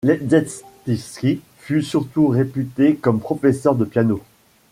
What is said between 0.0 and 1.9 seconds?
Leszetycki fut